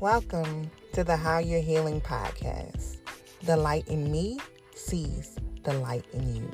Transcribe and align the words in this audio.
Welcome 0.00 0.70
to 0.94 1.04
the 1.04 1.14
How 1.14 1.40
You're 1.40 1.60
Healing 1.60 2.00
podcast. 2.00 2.96
The 3.42 3.54
light 3.54 3.86
in 3.86 4.10
me 4.10 4.38
sees 4.74 5.36
the 5.62 5.74
light 5.74 6.06
in 6.14 6.34
you. 6.34 6.50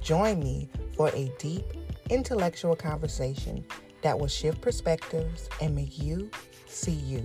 Join 0.00 0.40
me 0.40 0.68
for 0.96 1.08
a 1.10 1.32
deep 1.38 1.62
intellectual 2.10 2.74
conversation 2.74 3.64
that 4.02 4.18
will 4.18 4.26
shift 4.26 4.60
perspectives 4.60 5.48
and 5.60 5.76
make 5.76 6.02
you 6.02 6.28
see 6.66 6.90
you. 6.90 7.24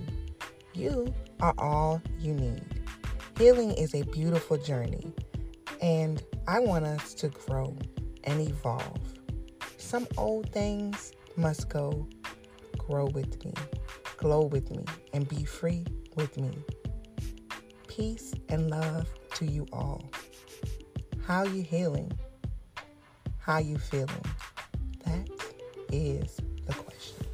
You 0.72 1.12
are 1.40 1.54
all 1.58 2.00
you 2.20 2.32
need. 2.34 2.62
Healing 3.36 3.72
is 3.72 3.92
a 3.96 4.02
beautiful 4.02 4.56
journey, 4.56 5.12
and 5.82 6.22
I 6.46 6.60
want 6.60 6.84
us 6.84 7.12
to 7.14 7.28
grow 7.28 7.76
and 8.22 8.40
evolve. 8.40 9.00
Some 9.78 10.06
old 10.16 10.52
things 10.52 11.10
must 11.34 11.68
go. 11.68 12.06
Grow 12.78 13.06
with 13.06 13.44
me, 13.44 13.52
glow 14.20 14.42
with 14.42 14.70
me, 14.70 14.84
and 15.14 15.26
be 15.26 15.44
free 15.44 15.82
with 16.14 16.36
me. 16.36 16.52
Peace 17.88 18.34
and 18.50 18.68
love 18.68 19.08
to 19.34 19.46
you 19.46 19.66
all. 19.72 20.10
How 21.26 21.44
you 21.44 21.62
healing? 21.62 22.12
How 23.38 23.58
you 23.58 23.78
feeling? 23.78 24.24
That 25.06 25.26
is 25.90 26.36
the 26.66 26.74
question. 26.74 27.24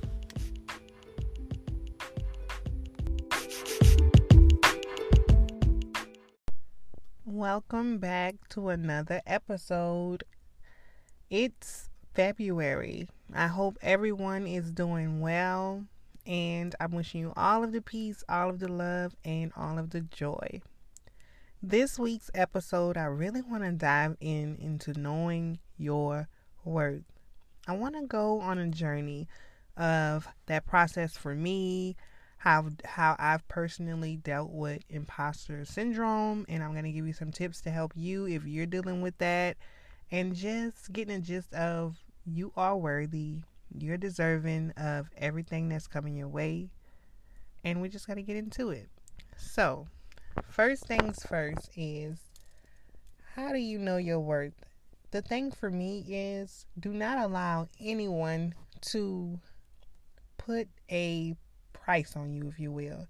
Welcome 7.25 7.99
back 7.99 8.37
to 8.51 8.69
another 8.69 9.21
episode. 9.27 10.23
It's 11.31 11.91
February. 12.15 13.09
I 13.35 13.49
hope 13.49 13.77
everyone 13.83 14.47
is 14.47 14.71
doing 14.71 15.21
well, 15.21 15.85
and 16.27 16.75
I'm 16.81 16.93
wishing 16.93 17.21
you 17.21 17.33
all 17.37 17.63
of 17.63 17.73
the 17.73 17.81
peace, 17.81 18.25
all 18.29 18.51
of 18.51 18.59
the 18.59 18.69
love, 18.69 19.15
and 19.25 19.53
all 19.57 19.79
of 19.79 19.91
the 19.91 20.01
joy. 20.01 20.61
This 21.63 21.99
week's 21.99 22.31
episode, 22.35 22.97
I 22.97 23.05
really 23.05 23.43
want 23.43 23.65
to 23.65 23.73
dive 23.73 24.17
in 24.21 24.57
into 24.61 24.99
knowing 24.99 25.59
your 25.79 26.29
worth. 26.65 27.03
I 27.67 27.77
want 27.77 27.95
to 27.97 28.07
go 28.07 28.41
on 28.41 28.59
a 28.59 28.69
journey 28.69 29.27
of 29.77 30.29
that 30.47 30.67
process 30.67 31.17
for 31.17 31.35
me, 31.35 31.97
how 32.39 32.69
how 32.85 33.17
I've 33.19 33.47
personally 33.49 34.17
dealt 34.17 34.51
with 34.51 34.83
imposter 34.89 35.65
syndrome, 35.65 36.45
and 36.49 36.63
I'm 36.63 36.73
going 36.73 36.85
to 36.85 36.93
give 36.93 37.07
you 37.07 37.13
some 37.13 37.33
tips 37.33 37.61
to 37.63 37.71
help 37.71 37.93
you 37.97 38.27
if 38.27 38.45
you're 38.45 38.67
dealing 38.67 39.01
with 39.01 39.19
that, 39.19 39.57
and 40.11 40.35
just 40.35 40.93
getting 40.93 41.17
a 41.17 41.21
gist 41.21 41.53
of 41.55 41.97
you 42.25 42.53
are 42.57 42.77
worthy. 42.77 43.41
You're 43.79 43.97
deserving 43.97 44.73
of 44.77 45.09
everything 45.17 45.69
that's 45.69 45.87
coming 45.87 46.17
your 46.17 46.29
way. 46.29 46.71
And 47.65 47.81
we 47.81 47.89
just 47.89 48.07
got 48.07 48.15
to 48.15 48.23
get 48.23 48.37
into 48.37 48.71
it. 48.71 48.89
So, 49.37 49.87
first 50.49 50.87
things 50.87 51.25
first 51.25 51.71
is 51.77 52.19
how 53.35 53.53
do 53.53 53.59
you 53.59 53.79
know 53.79 53.97
your 53.97 54.21
worth? 54.21 54.55
The 55.11 55.23
thing 55.23 55.51
for 55.51 55.71
me 55.71 56.05
is 56.09 56.67
do 56.79 56.93
not 56.93 57.19
allow 57.19 57.69
anyone 57.81 58.55
to 58.93 59.39
put 60.39 60.69
a 60.91 61.35
price 61.73 62.17
on 62.17 62.33
you, 62.33 62.49
if 62.49 62.59
you 62.59 62.73
will. 62.73 63.07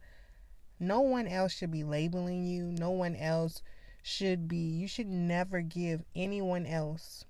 No 0.78 1.00
one 1.00 1.26
else 1.26 1.52
should 1.52 1.70
be 1.70 1.84
labeling 1.84 2.44
you. 2.44 2.64
No 2.64 2.90
one 2.90 3.16
else 3.16 3.62
should 4.02 4.46
be, 4.46 4.56
you 4.56 4.86
should 4.86 5.08
never 5.08 5.60
give 5.60 6.04
anyone 6.14 6.64
else 6.64 7.24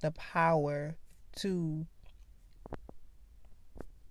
the 0.00 0.10
power 0.10 0.94
to 1.36 1.86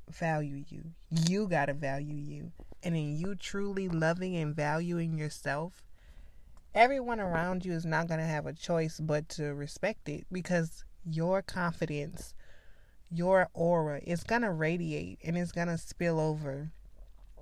value 0.09 0.63
you. 0.69 0.83
You 1.09 1.47
got 1.47 1.65
to 1.65 1.73
value 1.73 2.15
you. 2.15 2.51
And 2.83 2.95
in 2.95 3.17
you 3.17 3.35
truly 3.35 3.89
loving 3.89 4.35
and 4.35 4.55
valuing 4.55 5.17
yourself, 5.17 5.83
everyone 6.73 7.19
around 7.19 7.65
you 7.65 7.73
is 7.73 7.85
not 7.85 8.07
going 8.07 8.19
to 8.19 8.25
have 8.25 8.45
a 8.45 8.53
choice 8.53 8.99
but 8.99 9.27
to 9.29 9.53
respect 9.53 10.07
it 10.09 10.25
because 10.31 10.83
your 11.05 11.41
confidence, 11.41 12.33
your 13.09 13.49
aura 13.53 13.99
is 14.03 14.23
going 14.23 14.43
to 14.43 14.51
radiate 14.51 15.19
and 15.23 15.37
it's 15.37 15.51
going 15.51 15.67
to 15.67 15.77
spill 15.77 16.19
over. 16.19 16.71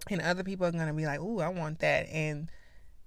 And 0.10 0.22
other 0.22 0.44
people 0.44 0.66
are 0.68 0.72
going 0.72 0.88
to 0.88 0.94
be 0.94 1.06
like, 1.06 1.20
Ooh, 1.20 1.40
I 1.40 1.50
want 1.50 1.80
that. 1.80 2.08
And 2.10 2.50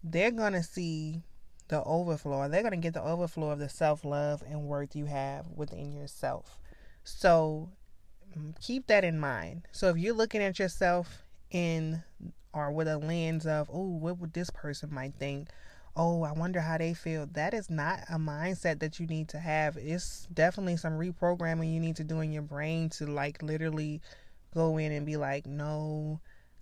they're 0.03 0.31
going 0.31 0.53
to 0.53 0.63
see 0.63 1.23
the 1.69 1.83
overflow. 1.85 2.49
They're 2.49 2.63
going 2.63 2.73
to 2.73 2.79
get 2.79 2.95
the 2.95 3.03
overflow 3.03 3.51
of 3.51 3.59
the 3.59 3.69
self 3.69 4.05
love 4.05 4.43
and 4.47 4.65
worth 4.65 4.97
you 4.97 5.07
have 5.07 5.47
within 5.55 5.93
yourself. 5.93 6.59
So 7.05 7.71
keep 8.61 8.87
that 8.89 9.05
in 9.05 9.19
mind. 9.19 9.63
So 9.73 9.89
if 9.89 9.97
you're 9.97 10.15
looking 10.15 10.43
at 10.43 10.59
yourself 10.59 11.25
in 11.51 12.03
or 12.53 12.71
with 12.71 12.89
a 12.89 12.99
lens 12.99 13.47
of, 13.47 13.71
oh, 13.73 13.87
what 13.87 14.19
would 14.19 14.33
this 14.33 14.51
person 14.51 14.93
might 14.93 15.15
think? 15.19 15.49
Oh, 15.97 16.23
I 16.23 16.33
wonder 16.33 16.61
how 16.61 16.79
they 16.79 16.95
feel. 16.95 17.27
That 17.33 17.55
is 17.55 17.69
not 17.69 18.01
a 18.09 18.19
mindset 18.19 18.79
that 18.81 19.01
you 19.01 19.07
need 19.07 19.29
to 19.31 19.39
have. 19.39 19.77
It's 19.77 20.27
definitely 20.33 20.77
some 20.77 20.99
reprogramming 20.99 21.73
you 21.73 21.81
need 21.81 21.97
to 21.97 22.05
do 22.05 22.21
in 22.21 22.33
your 22.33 22.43
brain 22.43 22.89
to 22.91 23.07
like 23.07 23.43
literally 23.43 24.01
go 24.55 24.79
in 24.79 24.93
and 24.93 25.05
be 25.05 25.17
like, 25.17 25.47
no, 25.47 26.21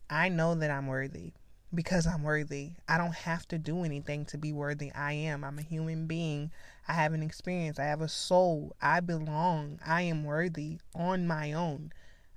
I 0.08 0.28
know 0.28 0.54
that 0.54 0.70
I'm 0.70 0.86
worthy 0.86 1.32
because 1.74 2.06
I'm 2.06 2.22
worthy. 2.22 2.72
I 2.88 2.96
don't 2.98 3.14
have 3.14 3.46
to 3.48 3.58
do 3.58 3.84
anything 3.84 4.24
to 4.26 4.38
be 4.38 4.52
worthy. 4.52 4.90
I 4.92 5.12
am. 5.12 5.44
I'm 5.44 5.58
a 5.58 5.62
human 5.62 6.06
being. 6.06 6.50
I 6.88 6.92
have 6.92 7.12
an 7.12 7.22
experience. 7.22 7.78
I 7.78 7.84
have 7.84 8.00
a 8.00 8.08
soul. 8.08 8.76
I 8.80 9.00
belong. 9.00 9.80
I 9.84 10.02
am 10.02 10.24
worthy 10.24 10.78
on 10.94 11.26
my 11.26 11.52
own. 11.52 11.92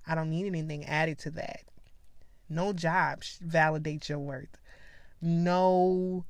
I 0.08 0.16
don't 0.16 0.30
need 0.30 0.48
anything 0.48 0.86
added 0.86 1.20
to 1.20 1.32
that. 1.32 1.62
No 2.50 2.74
job 2.74 3.22
validates 3.22 4.10
your 4.10 4.20
worth. 4.20 4.58
No 5.22 6.26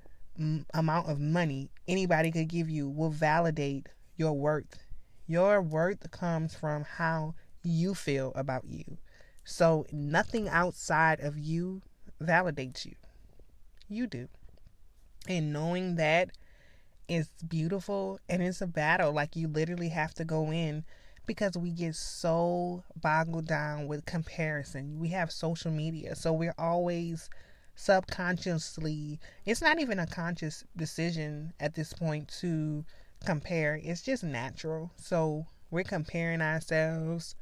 amount 0.74 1.08
of 1.10 1.20
money 1.20 1.70
anybody 1.88 2.32
could 2.32 2.48
give 2.48 2.70
you 2.70 2.90
will 2.90 3.10
validate 3.10 3.88
your 4.16 4.34
worth. 4.34 4.80
Your 5.28 5.62
worth 5.62 6.10
comes 6.12 6.56
from 6.56 6.84
how 6.84 7.36
you 7.64 7.94
feel 7.94 8.32
about 8.36 8.66
you. 8.66 8.98
So 9.44 9.86
nothing 9.92 10.50
outside 10.50 11.20
of 11.20 11.38
you 11.38 11.82
validates 12.22 12.86
you. 12.86 12.96
You 13.88 14.08
do. 14.08 14.28
And 15.28 15.54
knowing 15.54 15.96
that 15.96 16.32
is 17.10 17.30
beautiful 17.48 18.20
and 18.30 18.42
it's 18.42 18.62
a 18.62 18.68
battle. 18.68 19.12
Like 19.12 19.36
you 19.36 19.48
literally 19.48 19.90
have 19.90 20.14
to 20.16 20.26
go 20.26 20.52
in 20.52 20.86
because 21.26 21.58
we 21.58 21.72
get 21.72 21.96
so 21.96 22.84
boggled 23.02 23.48
down 23.48 23.88
with 23.88 24.06
comparison. 24.06 25.00
We 25.00 25.10
have 25.10 25.32
social 25.32 25.72
media, 25.72 26.16
so 26.16 26.34
we're 26.34 26.56
always 26.58 27.30
subconsciously, 27.76 29.20
it's 29.46 29.62
not 29.62 29.80
even 29.80 30.00
a 30.00 30.08
conscious 30.08 30.66
decision 30.76 31.54
at 31.60 31.76
this 31.76 31.94
point 31.94 32.28
to 32.42 32.84
compare, 33.26 33.80
it's 33.82 34.02
just 34.02 34.24
natural. 34.24 34.92
So 34.98 35.46
we're 35.72 35.84
comparing 35.84 36.42
ourselves 36.42 37.36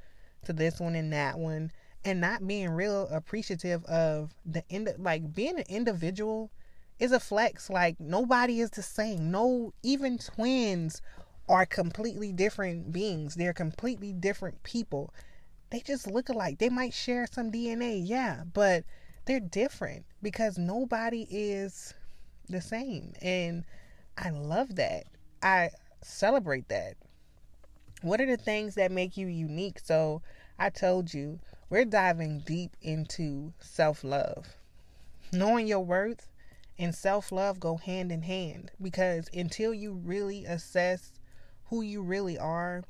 to 0.45 0.53
this 0.53 0.79
one 0.79 0.95
and 0.95 1.11
that 1.11 1.39
one 1.39 1.72
and 2.06 2.22
not 2.22 2.45
being 2.45 2.69
real 2.69 3.07
appreciative 3.09 3.83
of 3.85 4.33
the 4.45 4.63
end 4.69 4.94
like 4.97 5.33
being 5.33 5.57
an 5.57 5.66
individual 5.67 6.51
is 7.00 7.12
a 7.12 7.19
flex. 7.19 7.69
Like 7.69 8.00
nobody 8.00 8.59
is 8.59 8.72
the 8.72 8.84
same. 8.84 9.31
No 9.31 9.74
even 9.84 10.18
twins 10.18 11.02
are 11.50 11.66
completely 11.66 12.31
different 12.31 12.91
beings. 12.91 13.35
They're 13.35 13.53
completely 13.53 14.13
different 14.13 14.63
people. 14.63 15.13
They 15.69 15.80
just 15.80 16.07
look 16.07 16.30
alike. 16.30 16.59
They 16.59 16.69
might 16.69 16.94
share 16.94 17.28
some 17.31 17.52
dna 17.52 18.02
yeah 18.03 18.44
but 18.53 18.84
they're 19.25 19.40
different 19.40 20.06
because 20.22 20.57
nobody 20.57 21.28
is 21.30 21.94
the 22.50 22.62
same. 22.62 23.13
And 23.22 23.63
i 24.18 24.30
love 24.30 24.75
that. 24.75 25.06
I 25.41 25.72
celebrate 26.02 26.69
that. 26.69 26.96
What 28.02 28.22
are 28.22 28.25
the 28.25 28.38
things 28.38 28.75
that 28.75 28.91
make 28.91 29.18
you 29.18 29.28
unique? 29.28 29.80
So 29.84 30.22
i 30.57 30.69
told 30.69 31.13
you 31.13 31.40
we're 31.69 31.86
diving 31.86 32.40
deep 32.40 32.75
into 32.81 33.54
self 33.60 34.04
love. 34.04 34.48
Knowing 35.33 35.68
your 35.68 35.83
worth 35.83 36.30
and 36.79 36.94
self 36.94 37.31
love 37.31 37.59
go 37.59 37.77
hand 37.77 38.12
in 38.12 38.21
hand 38.21 38.71
because 38.81 39.29
until 39.33 39.74
you 39.74 39.94
really 39.94 40.45
assess 40.45 41.12
who 41.65 41.81
you 41.81 42.01
really 42.01 42.38
are, 42.38 42.83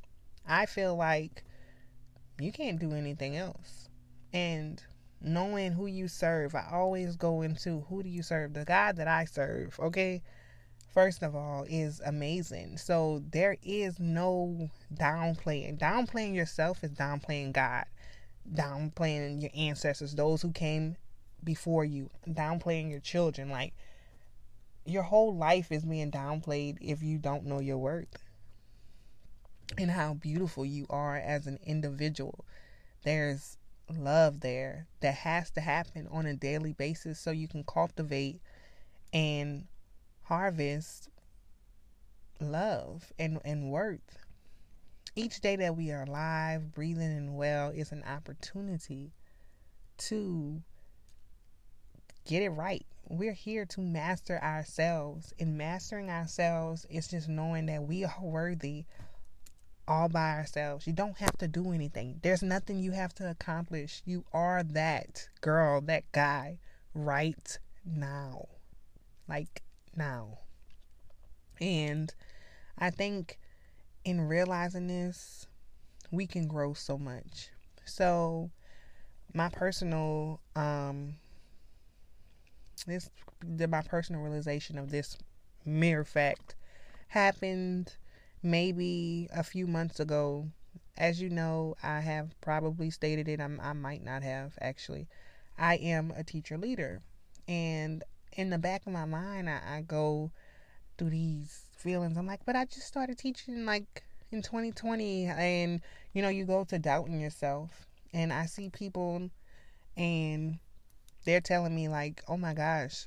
I 0.47 0.65
feel 0.65 0.95
like 0.95 1.43
you 2.39 2.51
can't 2.51 2.79
do 2.79 2.93
anything 2.93 3.35
else. 3.35 3.89
And 4.33 4.83
knowing 5.21 5.71
who 5.71 5.87
you 5.87 6.07
serve, 6.07 6.53
I 6.53 6.67
always 6.71 7.15
go 7.15 7.41
into 7.41 7.85
who 7.89 8.03
do 8.03 8.09
you 8.09 8.23
serve? 8.23 8.53
The 8.53 8.65
God 8.65 8.97
that 8.97 9.07
I 9.07 9.25
serve, 9.25 9.79
okay? 9.79 10.21
First 10.93 11.23
of 11.23 11.35
all, 11.35 11.65
is 11.67 12.01
amazing. 12.05 12.77
So 12.77 13.23
there 13.31 13.57
is 13.63 13.99
no 13.99 14.69
downplaying. 14.93 15.79
Downplaying 15.79 16.35
yourself 16.35 16.83
is 16.83 16.91
downplaying 16.91 17.53
God 17.53 17.85
downplaying 18.53 19.41
your 19.41 19.51
ancestors, 19.55 20.15
those 20.15 20.41
who 20.41 20.51
came 20.51 20.95
before 21.43 21.85
you, 21.85 22.09
downplaying 22.27 22.89
your 22.89 22.99
children. 22.99 23.49
Like 23.49 23.73
your 24.85 25.03
whole 25.03 25.35
life 25.35 25.71
is 25.71 25.83
being 25.83 26.11
downplayed 26.11 26.77
if 26.81 27.03
you 27.03 27.17
don't 27.17 27.45
know 27.45 27.59
your 27.59 27.77
worth 27.77 28.23
and 29.77 29.91
how 29.91 30.13
beautiful 30.13 30.65
you 30.65 30.85
are 30.89 31.17
as 31.17 31.45
an 31.47 31.59
individual. 31.63 32.45
There's 33.03 33.57
love 33.89 34.41
there 34.41 34.87
that 35.01 35.15
has 35.15 35.49
to 35.51 35.61
happen 35.61 36.07
on 36.11 36.25
a 36.25 36.33
daily 36.33 36.73
basis 36.73 37.19
so 37.19 37.31
you 37.31 37.47
can 37.47 37.63
cultivate 37.63 38.41
and 39.13 39.65
harvest 40.23 41.09
love 42.39 43.11
and, 43.17 43.39
and 43.43 43.71
worth. 43.71 44.19
Each 45.15 45.39
day 45.41 45.55
that 45.55 45.75
we 45.75 45.91
are 45.91 46.03
alive, 46.03 46.73
breathing, 46.73 47.11
and 47.11 47.35
well 47.35 47.69
is 47.69 47.91
an 47.91 48.03
opportunity 48.03 49.11
to 49.97 50.61
get 52.27 52.43
it 52.43 52.49
right. 52.49 52.85
We're 53.09 53.33
here 53.33 53.65
to 53.65 53.81
master 53.81 54.37
ourselves, 54.43 55.33
and 55.39 55.57
mastering 55.57 56.09
ourselves 56.09 56.85
is 56.89 57.07
just 57.07 57.29
knowing 57.29 57.65
that 57.67 57.83
we 57.83 58.03
are 58.03 58.13
worthy 58.21 58.83
all 59.87 60.09
by 60.09 60.33
ourselves. 60.33 60.85
You 60.85 60.91
don't 60.91 61.17
have 61.17 61.37
to 61.37 61.47
do 61.47 61.71
anything. 61.71 62.19
There's 62.21 62.43
nothing 62.43 62.79
you 62.79 62.91
have 62.91 63.13
to 63.15 63.29
accomplish. 63.29 64.01
You 64.05 64.25
are 64.33 64.61
that 64.61 65.29
girl, 65.39 65.79
that 65.81 66.11
guy 66.11 66.59
right 66.93 67.57
now. 67.85 68.49
Like 69.29 69.63
now. 69.95 70.39
And 71.61 72.13
I 72.77 72.89
think 72.89 73.39
in 74.03 74.27
realizing 74.27 74.87
this, 74.87 75.47
we 76.11 76.27
can 76.27 76.47
grow 76.47 76.73
so 76.73 76.97
much. 76.97 77.49
So 77.85 78.51
my 79.33 79.47
personal 79.49 80.41
um 80.55 81.15
this 82.85 83.09
my 83.43 83.81
personal 83.81 84.21
realization 84.21 84.77
of 84.77 84.91
this 84.91 85.17
mere 85.65 86.03
fact 86.03 86.55
happened 87.09 87.95
maybe 88.43 89.27
a 89.33 89.43
few 89.43 89.67
months 89.67 89.99
ago. 89.99 90.47
As 90.97 91.21
you 91.21 91.29
know, 91.29 91.75
I 91.83 91.99
have 91.99 92.39
probably 92.41 92.89
stated 92.89 93.27
it. 93.27 93.39
I'm, 93.39 93.59
I 93.61 93.73
might 93.73 94.03
not 94.03 94.23
have 94.23 94.57
actually. 94.61 95.07
I 95.57 95.75
am 95.75 96.11
a 96.15 96.23
teacher 96.23 96.57
leader, 96.57 97.01
and 97.47 98.03
in 98.33 98.49
the 98.49 98.57
back 98.57 98.85
of 98.85 98.93
my 98.93 99.05
mind, 99.05 99.49
I, 99.49 99.59
I 99.77 99.81
go 99.81 100.31
through 100.97 101.09
these 101.09 101.63
feelings. 101.75 102.17
I'm 102.17 102.27
like, 102.27 102.45
but 102.45 102.55
I 102.55 102.65
just 102.65 102.87
started 102.87 103.17
teaching 103.17 103.65
like 103.65 104.03
in 104.31 104.41
2020, 104.41 105.25
and 105.25 105.81
you 106.13 106.21
know, 106.21 106.29
you 106.29 106.45
go 106.45 106.63
to 106.65 106.79
doubting 106.79 107.19
yourself, 107.19 107.87
and 108.13 108.31
I 108.31 108.45
see 108.45 108.69
people, 108.69 109.29
and 109.95 110.59
they're 111.27 111.41
telling 111.41 111.75
me 111.75 111.89
like, 111.89 112.23
oh 112.29 112.37
my 112.37 112.53
gosh, 112.53 113.05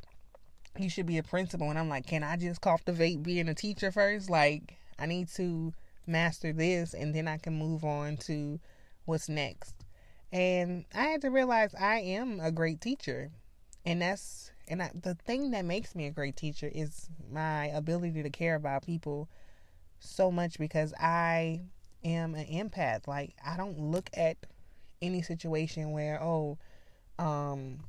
you 0.78 0.90
should 0.90 1.06
be 1.06 1.16
a 1.16 1.22
principal, 1.22 1.70
and 1.70 1.78
I'm 1.78 1.88
like, 1.88 2.06
can 2.06 2.22
I 2.22 2.36
just 2.36 2.60
cultivate 2.60 3.22
being 3.22 3.48
a 3.48 3.54
teacher 3.54 3.90
first? 3.90 4.28
Like, 4.28 4.76
I 4.98 5.06
need 5.06 5.28
to 5.36 5.72
master 6.06 6.52
this, 6.52 6.92
and 6.92 7.14
then 7.14 7.26
I 7.26 7.38
can 7.38 7.54
move 7.54 7.82
on 7.82 8.18
to 8.18 8.60
what's 9.06 9.30
next. 9.30 9.74
And 10.30 10.84
I 10.94 11.04
had 11.04 11.22
to 11.22 11.30
realize 11.30 11.74
I 11.74 12.00
am 12.00 12.40
a 12.40 12.52
great 12.52 12.82
teacher, 12.82 13.30
and 13.86 14.02
that's 14.02 14.52
and 14.68 14.82
I, 14.82 14.90
the 14.94 15.14
thing 15.14 15.50
that 15.52 15.64
makes 15.64 15.94
me 15.94 16.06
a 16.06 16.12
great 16.12 16.36
teacher 16.36 16.70
is 16.72 17.08
my 17.32 17.68
ability 17.68 18.22
to 18.22 18.30
care 18.30 18.54
about 18.54 18.84
people 18.84 19.28
so 19.98 20.30
much 20.30 20.58
because 20.58 20.92
I 21.00 21.62
am 22.04 22.34
an 22.34 22.46
empath. 22.46 23.08
Like 23.08 23.34
I 23.44 23.56
don't 23.56 23.80
look 23.80 24.10
at 24.12 24.36
any 25.00 25.22
situation 25.22 25.90
where 25.92 26.22
oh 26.22 26.58
um 27.18 27.80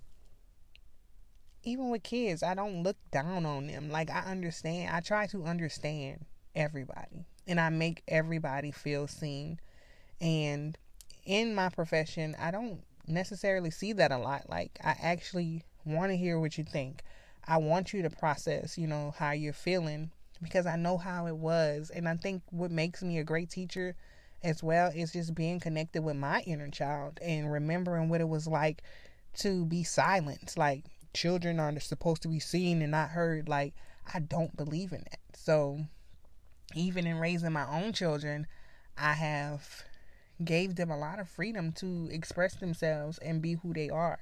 even 1.63 1.89
with 1.89 2.03
kids, 2.03 2.43
I 2.43 2.53
don't 2.53 2.83
look 2.83 2.97
down 3.11 3.45
on 3.45 3.67
them. 3.67 3.89
Like 3.89 4.09
I 4.09 4.21
understand. 4.21 4.95
I 4.95 4.99
try 4.99 5.27
to 5.27 5.43
understand 5.45 6.25
everybody 6.55 7.25
and 7.47 7.59
I 7.59 7.69
make 7.69 8.03
everybody 8.07 8.71
feel 8.71 9.07
seen. 9.07 9.59
And 10.19 10.77
in 11.25 11.55
my 11.55 11.69
profession, 11.69 12.35
I 12.39 12.51
don't 12.51 12.81
necessarily 13.07 13.71
see 13.71 13.93
that 13.93 14.11
a 14.11 14.17
lot. 14.17 14.49
Like 14.49 14.77
I 14.83 14.95
actually 15.01 15.63
want 15.85 16.11
to 16.11 16.17
hear 16.17 16.39
what 16.39 16.57
you 16.57 16.63
think. 16.63 17.03
I 17.47 17.57
want 17.57 17.93
you 17.93 18.01
to 18.03 18.09
process, 18.09 18.77
you 18.77 18.87
know, 18.87 19.13
how 19.17 19.31
you're 19.31 19.53
feeling 19.53 20.11
because 20.41 20.65
I 20.65 20.75
know 20.75 20.97
how 20.97 21.27
it 21.27 21.37
was. 21.37 21.91
And 21.93 22.07
I 22.07 22.15
think 22.15 22.43
what 22.49 22.71
makes 22.71 23.01
me 23.01 23.19
a 23.19 23.23
great 23.23 23.49
teacher 23.49 23.95
as 24.43 24.63
well 24.63 24.91
is 24.93 25.13
just 25.13 25.35
being 25.35 25.59
connected 25.59 26.03
with 26.03 26.15
my 26.15 26.41
inner 26.41 26.69
child 26.69 27.19
and 27.21 27.51
remembering 27.51 28.09
what 28.09 28.21
it 28.21 28.29
was 28.29 28.47
like 28.47 28.83
to 29.39 29.65
be 29.65 29.83
silent. 29.83 30.55
Like 30.57 30.83
children 31.13 31.59
are 31.59 31.79
supposed 31.79 32.21
to 32.23 32.27
be 32.27 32.39
seen 32.39 32.81
and 32.81 32.91
not 32.91 33.09
heard. 33.11 33.49
Like 33.49 33.73
I 34.13 34.19
don't 34.19 34.55
believe 34.55 34.91
in 34.91 35.03
that. 35.09 35.19
So 35.33 35.85
even 36.75 37.05
in 37.07 37.19
raising 37.19 37.51
my 37.51 37.67
own 37.67 37.93
children, 37.93 38.47
I 38.97 39.13
have 39.13 39.83
gave 40.43 40.75
them 40.75 40.89
a 40.89 40.97
lot 40.97 41.19
of 41.19 41.29
freedom 41.29 41.71
to 41.73 42.09
express 42.11 42.55
themselves 42.55 43.17
and 43.19 43.41
be 43.41 43.53
who 43.53 43.73
they 43.73 43.89
are 43.89 44.19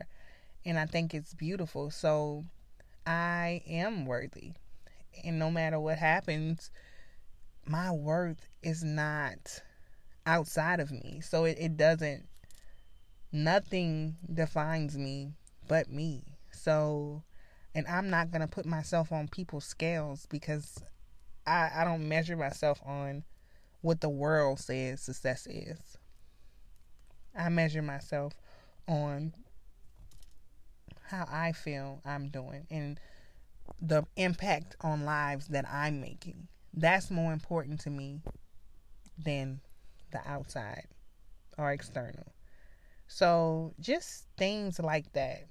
and 0.65 0.77
I 0.77 0.85
think 0.85 1.13
it's 1.13 1.33
beautiful. 1.33 1.91
So 1.91 2.45
I 3.05 3.61
am 3.67 4.05
worthy. 4.05 4.53
And 5.23 5.39
no 5.39 5.49
matter 5.51 5.79
what 5.79 5.97
happens, 5.97 6.69
my 7.65 7.91
worth 7.91 8.47
is 8.61 8.83
not 8.83 9.61
outside 10.25 10.79
of 10.79 10.91
me. 10.91 11.21
So 11.23 11.45
it, 11.45 11.57
it 11.59 11.77
doesn't, 11.77 12.27
nothing 13.31 14.17
defines 14.31 14.97
me 14.97 15.33
but 15.67 15.89
me. 15.89 16.23
So, 16.59 17.23
and 17.73 17.87
I'm 17.87 18.09
not 18.09 18.31
going 18.31 18.41
to 18.41 18.47
put 18.47 18.65
myself 18.65 19.11
on 19.11 19.27
people's 19.27 19.65
scales 19.65 20.25
because 20.29 20.83
I, 21.47 21.69
I 21.73 21.83
don't 21.83 22.07
measure 22.07 22.35
myself 22.35 22.81
on 22.85 23.23
what 23.81 24.01
the 24.01 24.09
world 24.09 24.59
says 24.59 25.01
success 25.01 25.47
is. 25.47 25.97
I 27.35 27.49
measure 27.49 27.81
myself 27.81 28.33
on 28.87 29.33
how 31.03 31.25
I 31.31 31.53
feel 31.53 32.01
I'm 32.05 32.29
doing 32.29 32.67
and 32.69 32.99
the 33.81 34.03
impact 34.17 34.75
on 34.81 35.05
lives 35.05 35.47
that 35.47 35.65
I'm 35.71 36.01
making. 36.01 36.47
That's 36.73 37.09
more 37.09 37.31
important 37.31 37.79
to 37.81 37.89
me 37.89 38.21
than 39.17 39.61
the 40.11 40.19
outside 40.27 40.87
or 41.57 41.71
external. 41.71 42.33
So, 43.07 43.73
just 43.79 44.25
things 44.37 44.79
like 44.79 45.13
that. 45.13 45.47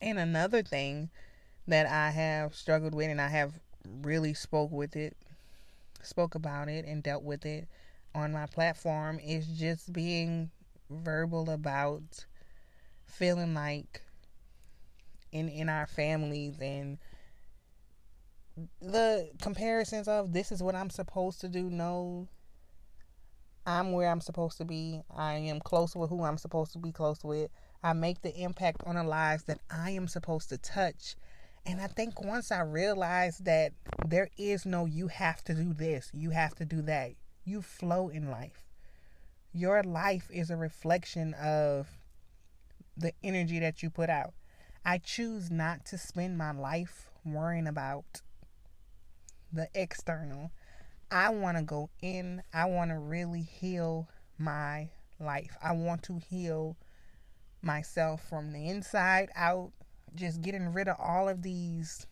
And 0.00 0.18
another 0.18 0.62
thing 0.62 1.10
that 1.66 1.86
I 1.86 2.10
have 2.10 2.54
struggled 2.54 2.94
with 2.94 3.10
and 3.10 3.20
I 3.20 3.28
have 3.28 3.60
really 4.02 4.34
spoke 4.34 4.70
with 4.70 4.96
it, 4.96 5.16
spoke 6.02 6.34
about 6.34 6.68
it 6.68 6.84
and 6.84 7.02
dealt 7.02 7.22
with 7.22 7.44
it 7.46 7.68
on 8.14 8.32
my 8.32 8.46
platform 8.46 9.20
is 9.20 9.46
just 9.46 9.92
being 9.92 10.50
verbal 10.90 11.50
about 11.50 12.26
feeling 13.06 13.54
like 13.54 14.02
in 15.32 15.48
in 15.48 15.68
our 15.68 15.86
families 15.86 16.58
and 16.60 16.98
the 18.80 19.30
comparisons 19.40 20.08
of 20.08 20.32
this 20.32 20.52
is 20.52 20.62
what 20.62 20.74
I'm 20.74 20.90
supposed 20.90 21.40
to 21.42 21.48
do. 21.48 21.70
No, 21.70 22.28
I'm 23.66 23.92
where 23.92 24.08
I'm 24.08 24.20
supposed 24.20 24.58
to 24.58 24.64
be. 24.64 25.02
I 25.14 25.34
am 25.34 25.60
close 25.60 25.94
with 25.94 26.10
who 26.10 26.24
I'm 26.24 26.38
supposed 26.38 26.72
to 26.72 26.78
be 26.78 26.92
close 26.92 27.22
with. 27.24 27.50
I 27.82 27.92
make 27.94 28.22
the 28.22 28.34
impact 28.36 28.82
on 28.86 28.96
the 28.96 29.02
lives 29.02 29.44
that 29.44 29.60
I 29.70 29.90
am 29.90 30.06
supposed 30.06 30.48
to 30.50 30.58
touch. 30.58 31.16
And 31.64 31.80
I 31.80 31.86
think 31.86 32.20
once 32.20 32.52
I 32.52 32.60
realized 32.60 33.44
that 33.44 33.72
there 34.06 34.28
is 34.36 34.66
no 34.66 34.86
you 34.86 35.08
have 35.08 35.42
to 35.44 35.54
do 35.54 35.72
this, 35.72 36.10
you 36.12 36.30
have 36.30 36.54
to 36.56 36.64
do 36.64 36.82
that. 36.82 37.12
You 37.44 37.62
flow 37.62 38.08
in 38.08 38.30
life. 38.30 38.64
Your 39.52 39.82
life 39.82 40.28
is 40.30 40.50
a 40.50 40.56
reflection 40.56 41.34
of 41.34 41.88
the 42.96 43.12
energy 43.22 43.58
that 43.60 43.82
you 43.82 43.90
put 43.90 44.10
out. 44.10 44.34
I 44.84 44.98
choose 44.98 45.50
not 45.50 45.84
to 45.86 45.98
spend 45.98 46.38
my 46.38 46.52
life 46.52 47.06
worrying 47.24 47.66
about 47.66 48.22
the 49.52 49.68
external. 49.74 50.50
I 51.10 51.30
want 51.30 51.56
to 51.56 51.62
go 51.62 51.90
in. 52.00 52.42
I 52.54 52.66
want 52.66 52.90
to 52.90 52.98
really 52.98 53.42
heal 53.42 54.08
my 54.38 54.90
life. 55.18 55.56
I 55.62 55.72
want 55.72 56.02
to 56.04 56.18
heal 56.18 56.76
myself 57.62 58.22
from 58.28 58.52
the 58.52 58.68
inside 58.68 59.30
out, 59.36 59.72
just 60.14 60.42
getting 60.42 60.72
rid 60.72 60.88
of 60.88 60.96
all 60.98 61.28
of 61.28 61.42
these 61.42 62.06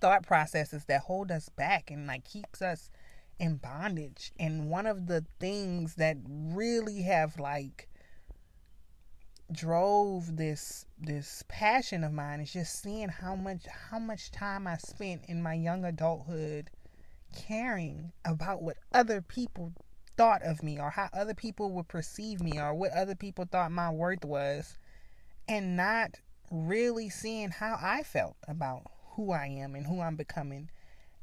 thought 0.00 0.26
processes 0.26 0.84
that 0.86 1.02
hold 1.02 1.30
us 1.30 1.48
back 1.48 1.90
and 1.90 2.06
like 2.06 2.24
keeps 2.24 2.62
us 2.62 2.90
in 3.38 3.56
bondage. 3.56 4.32
And 4.38 4.68
one 4.70 4.86
of 4.86 5.06
the 5.06 5.24
things 5.40 5.94
that 5.96 6.16
really 6.26 7.02
have 7.02 7.38
like 7.38 7.88
drove 9.50 10.36
this 10.36 10.84
this 10.98 11.42
passion 11.48 12.04
of 12.04 12.12
mine 12.12 12.40
is 12.40 12.52
just 12.52 12.82
seeing 12.82 13.08
how 13.08 13.34
much 13.34 13.64
how 13.90 13.98
much 13.98 14.30
time 14.30 14.66
I 14.66 14.76
spent 14.76 15.22
in 15.26 15.42
my 15.42 15.54
young 15.54 15.84
adulthood 15.86 16.70
caring 17.34 18.12
about 18.26 18.62
what 18.62 18.76
other 18.92 19.22
people 19.22 19.72
thought 20.18 20.42
of 20.42 20.62
me 20.64 20.78
or 20.78 20.90
how 20.90 21.08
other 21.14 21.32
people 21.32 21.70
would 21.70 21.86
perceive 21.88 22.42
me 22.42 22.58
or 22.58 22.74
what 22.74 22.90
other 22.92 23.14
people 23.14 23.46
thought 23.50 23.70
my 23.70 23.88
worth 23.88 24.24
was 24.24 24.76
and 25.48 25.76
not 25.76 26.16
really 26.50 27.08
seeing 27.08 27.50
how 27.50 27.78
I 27.80 28.02
felt 28.02 28.36
about 28.48 28.82
who 29.12 29.32
I 29.32 29.46
am 29.46 29.76
and 29.76 29.86
who 29.86 30.00
I'm 30.00 30.16
becoming. 30.16 30.70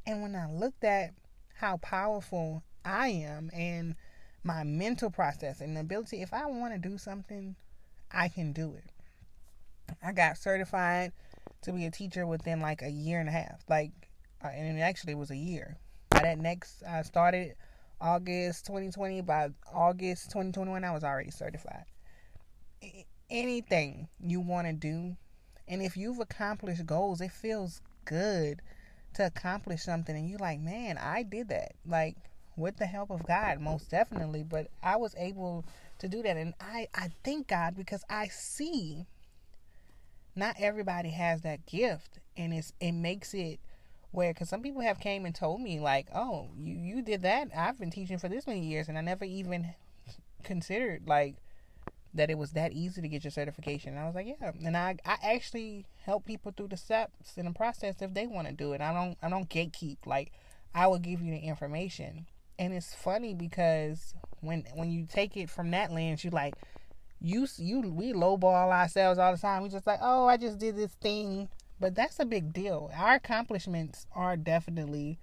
And 0.08 0.22
when 0.22 0.34
I 0.34 0.50
looked 0.50 0.86
at 0.86 1.12
how 1.56 1.78
powerful 1.78 2.64
I 2.86 3.10
am 3.10 3.52
and 3.54 3.96
my 4.44 4.64
mental 4.64 5.10
process 5.10 5.60
and 5.60 5.78
ability 5.78 6.22
if 6.22 6.34
I 6.34 6.46
want 6.46 6.74
to 6.74 6.90
do 6.90 6.98
something, 6.98 7.56
I 8.12 8.30
can 8.30 8.54
do 8.54 8.76
it. 8.76 8.90
I 10.02 10.14
got 10.14 10.38
certified 10.38 11.12
to 11.64 11.74
be 11.74 11.86
a 11.86 11.92
teacher 11.92 12.26
within 12.26 12.62
like 12.62 12.82
a 12.82 12.90
year 12.90 13.20
and 13.20 13.28
a 13.28 13.34
half. 13.34 13.62
Like, 13.68 13.92
uh, 14.44 14.48
and 14.48 14.78
it 14.78 14.82
actually 14.82 15.16
was 15.16 15.32
a 15.32 15.36
year. 15.36 15.78
By 16.10 16.22
that 16.22 16.38
next, 16.38 16.82
I 16.88 17.02
started 17.02 17.56
August 18.02 18.66
2020. 18.66 19.22
By 19.22 19.50
August 19.74 20.30
2021, 20.32 20.84
I 20.84 20.92
was 20.92 21.04
already 21.04 21.32
certified. 21.32 21.86
Anything 23.30 24.08
you 24.20 24.40
want 24.40 24.68
to 24.68 24.74
do, 24.74 25.16
and 25.68 25.82
if 25.82 25.98
you've 25.98 26.20
accomplished 26.20 26.86
goals, 26.86 27.22
it 27.22 27.32
feels 27.32 27.82
good 28.06 28.62
to 29.16 29.26
accomplish 29.26 29.82
something, 29.82 30.16
and 30.16 30.30
you're 30.30 30.40
like, 30.40 30.60
man, 30.60 30.98
I 30.98 31.24
did 31.24 31.50
that. 31.50 31.74
Like, 31.88 32.16
with 32.58 32.78
the 32.78 32.86
help 32.86 33.10
of 33.10 33.26
God, 33.26 33.60
most 33.60 33.90
definitely. 33.90 34.44
But 34.44 34.68
I 34.84 34.98
was 34.98 35.16
able 35.18 35.66
to 36.00 36.08
do 36.08 36.22
that, 36.24 36.38
and 36.38 36.54
I 36.60 36.88
I 36.94 37.10
thank 37.24 37.48
God 37.48 37.76
because 37.76 38.04
I 38.10 38.28
see 38.28 39.06
not 40.36 40.56
everybody 40.60 41.10
has 41.10 41.42
that 41.42 41.66
gift, 41.66 42.20
and 42.38 42.54
it's 42.54 42.74
it 42.80 42.92
makes 42.92 43.34
it 43.34 43.60
where 44.16 44.34
because 44.34 44.50
some 44.50 44.62
people 44.62 44.82
have 44.82 45.00
came 45.00 45.26
and 45.26 45.36
told 45.36 45.62
me 45.62 45.80
like, 45.80 46.08
oh, 46.14 46.50
you 46.58 46.76
you 46.76 47.02
did 47.02 47.22
that. 47.24 47.50
I've 47.56 47.80
been 47.80 47.92
teaching 47.92 48.18
for 48.18 48.30
this 48.30 48.48
many 48.48 48.62
years, 48.62 48.88
and 48.88 48.98
I 48.98 49.02
never 49.02 49.26
even 49.26 49.74
considered 50.44 51.04
like 51.08 51.36
that 52.14 52.30
it 52.30 52.38
was 52.38 52.52
that 52.52 52.72
easy 52.72 53.02
to 53.02 53.08
get 53.08 53.24
your 53.24 53.32
certification. 53.32 53.92
And 53.92 54.00
I 54.00 54.06
was 54.06 54.16
like, 54.16 54.28
yeah. 54.28 54.52
And 54.64 54.78
I 54.78 54.98
I 55.06 55.18
actually 55.22 55.86
help 56.06 56.26
people 56.26 56.54
through 56.56 56.70
the 56.70 56.78
steps 56.78 57.38
in 57.38 57.46
the 57.46 57.52
process 57.52 57.96
if 58.02 58.14
they 58.14 58.28
want 58.28 58.48
to 58.48 58.54
do 58.54 58.74
it. 58.74 58.82
I 58.82 58.94
don't 58.94 59.18
I 59.22 59.30
don't 59.30 59.50
gatekeep. 59.50 60.06
Like 60.06 60.32
I 60.74 60.88
will 60.88 61.00
give 61.00 61.22
you 61.22 61.32
the 61.32 61.40
information. 61.40 62.28
And 62.58 62.74
it's 62.74 62.96
funny 62.96 63.34
because 63.34 64.14
when 64.40 64.64
when 64.74 64.92
you 64.92 65.06
take 65.06 65.36
it 65.36 65.50
from 65.50 65.72
that 65.72 65.92
lens, 65.92 66.24
you 66.24 66.32
like 66.32 66.56
you 67.20 67.48
you 67.58 67.82
we 67.82 68.14
lowball 68.14 68.72
ourselves 68.72 69.20
all 69.20 69.34
the 69.34 69.38
time. 69.38 69.64
We 69.64 69.70
just 69.70 69.88
like, 69.88 70.00
oh, 70.02 70.26
I 70.28 70.38
just 70.38 70.58
did 70.58 70.76
this 70.78 70.94
thing, 70.94 71.50
but 71.80 71.96
that's 71.96 72.20
a 72.20 72.26
big 72.26 72.54
deal. 72.54 72.92
Our 72.96 73.16
accomplishments 73.16 74.08
are 74.16 74.38
definitely 74.38 75.20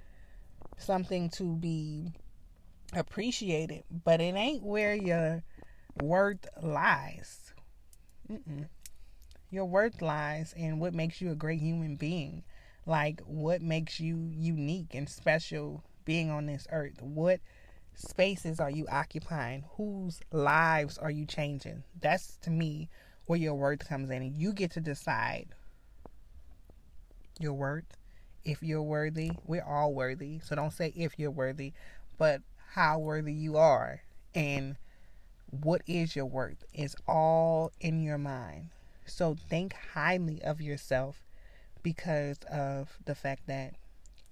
something 0.76 1.30
to 1.30 1.56
be 1.56 2.12
appreciated, 2.94 3.85
but 4.04 4.21
it 4.21 4.35
ain't 4.35 4.62
where 4.62 4.94
your 4.94 5.42
worth 6.00 6.47
lies. 6.62 7.52
Mm-mm. 8.30 8.68
Your 9.50 9.64
worth 9.66 10.00
lies 10.00 10.54
in 10.56 10.78
what 10.78 10.94
makes 10.94 11.21
you 11.21 11.30
a 11.30 11.37
great 11.37 11.61
human 11.61 11.97
being. 11.97 12.42
Like 12.87 13.21
what 13.26 13.62
makes 13.62 14.00
you 14.00 14.28
unique 14.32 14.94
and 14.94 15.09
special 15.09 15.85
being 16.04 16.30
on 16.30 16.47
this 16.47 16.66
earth. 16.71 17.00
What 17.00 17.40
spaces 17.94 18.61
are 18.61 18.71
you 18.71 18.87
occupying? 18.90 19.64
Whose 19.76 20.21
lives 20.32 20.99
are 20.99 21.11
you 21.11 21.26
changing? 21.26 21.85
That's 22.00 22.37
to 22.42 22.50
me 22.50 22.88
where 23.26 23.38
your 23.38 23.54
worth 23.54 23.88
comes 23.88 24.11
in. 24.11 24.35
You 24.35 24.52
get 24.52 24.73
to 24.73 24.80
decide 24.80 25.54
your 27.43 27.53
worth. 27.53 27.97
If 28.45 28.63
you're 28.63 28.83
worthy, 28.83 29.33
we're 29.47 29.65
all 29.65 29.93
worthy. 29.93 30.41
So 30.41 30.57
don't 30.57 30.73
say 30.73 30.93
if 30.97 31.19
you're 31.19 31.31
worthy, 31.31 31.73
but 32.19 32.43
how 32.73 32.99
worthy 32.99 33.33
you 33.33 33.57
are. 33.57 34.03
And 34.35 34.77
what 35.51 35.83
is 35.87 36.17
your 36.17 36.27
worth 36.27 36.65
is 36.73 36.97
all 37.07 37.73
in 37.81 38.03
your 38.03 38.19
mind. 38.19 38.71
So 39.07 39.37
think 39.49 39.75
highly 39.93 40.43
of 40.43 40.61
yourself 40.61 41.23
because 41.83 42.39
of 42.51 42.97
the 43.05 43.15
fact 43.15 43.47
that 43.47 43.75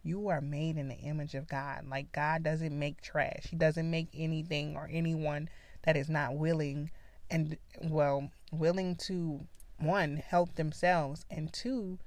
you 0.03 0.29
are 0.29 0.41
made 0.41 0.77
in 0.77 0.89
the 0.89 0.97
image 0.97 1.35
of 1.35 1.49
God. 1.49 1.87
Like 1.89 2.13
God 2.13 2.43
doesn't 2.43 2.77
make 2.77 3.03
trash. 3.03 3.49
He 3.51 3.57
doesn't 3.57 3.91
make 3.91 4.09
anything 4.15 4.77
or 4.77 4.89
anyone 4.91 5.49
that 5.83 5.97
is 5.97 6.09
not 6.09 6.37
willing 6.37 6.91
and 7.31 7.57
well, 7.83 8.31
willing 8.51 8.97
to 8.97 9.41
one 9.79 10.17
help 10.17 10.55
themselves 10.55 11.25
and 11.31 11.53
two 11.53 11.99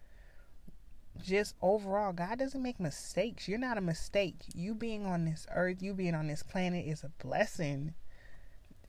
just 1.22 1.56
overall 1.62 2.14
God 2.14 2.40
doesn't 2.40 2.62
make 2.62 2.80
mistakes. 2.80 3.48
You're 3.48 3.60
not 3.60 3.78
a 3.78 3.82
mistake. 3.82 4.38
You 4.54 4.74
being 4.74 5.06
on 5.06 5.26
this 5.26 5.46
earth, 5.54 5.82
you 5.82 5.94
being 5.94 6.16
on 6.16 6.28
this 6.28 6.44
planet 6.44 6.86
is 6.86 7.04
a 7.04 7.12
blessing. 7.24 7.94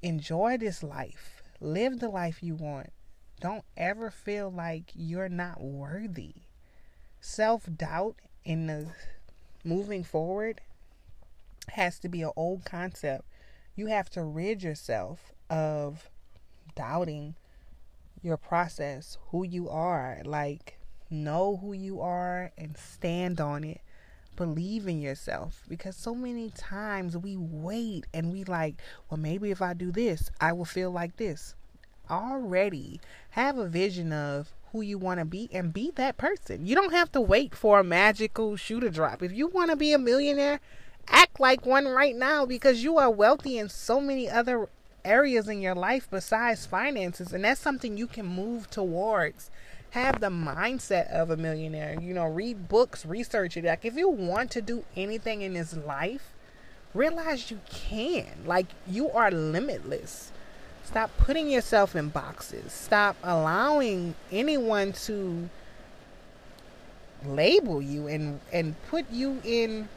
Enjoy 0.02 0.56
this 0.56 0.82
life. 0.82 1.42
Live 1.60 2.00
the 2.00 2.08
life 2.08 2.42
you 2.42 2.54
want. 2.54 2.92
Don't 3.40 3.64
ever 3.76 4.10
feel 4.10 4.50
like 4.50 4.92
you're 4.94 5.28
not 5.28 5.60
worthy. 5.60 6.34
Self 7.20 7.68
doubt 7.76 8.16
in 8.44 8.66
the 8.66 8.86
moving 9.64 10.04
forward 10.04 10.60
has 11.70 11.98
to 12.00 12.08
be 12.08 12.22
an 12.22 12.30
old 12.36 12.64
concept. 12.64 13.24
You 13.74 13.86
have 13.86 14.10
to 14.10 14.22
rid 14.22 14.62
yourself 14.62 15.32
of 15.50 16.10
doubting 16.74 17.34
your 18.22 18.36
process, 18.36 19.18
who 19.30 19.44
you 19.44 19.68
are. 19.68 20.20
Like, 20.24 20.78
know 21.14 21.56
who 21.56 21.73
you 21.73 22.00
are 22.00 22.52
and 22.59 22.76
stand 22.76 23.40
on 23.40 23.64
it. 23.64 23.80
Believe 24.37 24.88
in 24.88 25.00
yourself 25.00 25.62
because 25.68 25.97
so 25.97 26.14
many 26.14 26.50
times 26.50 27.16
we 27.16 27.37
wait 27.37 28.04
and 28.12 28.33
we 28.33 28.44
like, 28.44 28.75
well, 29.09 29.18
maybe 29.18 29.50
if 29.50 29.62
I 29.62 29.75
do 29.75 29.92
this, 29.92 30.30
I 30.40 30.52
will 30.52 30.64
feel 30.64 30.90
like 30.90 31.16
this. 31.16 31.54
Already 32.11 33.00
have 33.30 33.56
a 33.56 33.68
vision 33.68 34.12
of 34.12 34.52
who 34.73 34.80
you 34.80 34.99
want 34.99 35.21
to 35.21 35.25
be 35.25 35.49
and 35.52 35.73
be 35.73 35.92
that 35.94 36.16
person. 36.16 36.66
You 36.66 36.75
don't 36.75 36.92
have 36.92 37.12
to 37.12 37.21
wait 37.21 37.54
for 37.54 37.78
a 37.78 37.85
magical 37.85 38.56
shooter 38.56 38.90
drop. 38.90 39.23
If 39.23 39.33
you 39.33 39.47
want 39.47 39.71
to 39.71 39.76
be 39.76 39.92
a 39.92 39.99
millionaire, 39.99 40.61
act 41.09 41.38
like 41.38 41.64
one 41.64 41.87
right 41.87 42.16
now 42.16 42.44
because 42.44 42.83
you 42.83 42.99
are 42.99 43.11
wealthy 43.11 43.59
in 43.59 43.68
so 43.68 44.00
many 44.00 44.28
other 44.28 44.68
areas 45.04 45.49
in 45.49 45.61
your 45.61 45.75
life 45.75 46.09
besides 46.11 46.64
finances 46.64 47.33
and 47.33 47.44
that's 47.44 47.61
something 47.61 47.97
you 47.97 48.06
can 48.06 48.25
move 48.25 48.71
towards 48.71 49.50
have 49.94 50.20
the 50.20 50.28
mindset 50.28 51.10
of 51.10 51.30
a 51.30 51.36
millionaire 51.36 51.98
you 52.00 52.12
know 52.14 52.26
read 52.26 52.68
books 52.68 53.06
research 53.06 53.56
it 53.56 53.64
like 53.64 53.84
if 53.84 53.96
you 53.96 54.08
want 54.08 54.50
to 54.50 54.60
do 54.60 54.84
anything 54.96 55.42
in 55.42 55.54
this 55.54 55.76
life 55.76 56.32
realize 56.92 57.50
you 57.50 57.58
can 57.70 58.26
like 58.46 58.66
you 58.86 59.10
are 59.10 59.30
limitless 59.30 60.32
Stop 60.84 61.10
putting 61.16 61.50
yourself 61.50 61.96
in 61.96 62.10
boxes. 62.10 62.72
Stop 62.72 63.16
allowing 63.24 64.14
anyone 64.30 64.92
to 64.92 65.48
label 67.24 67.80
you 67.80 68.06
and 68.06 68.38
and 68.52 68.74
put 68.90 69.10
you 69.10 69.40
in 69.44 69.88